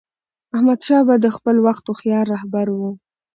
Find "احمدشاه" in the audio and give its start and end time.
0.55-0.99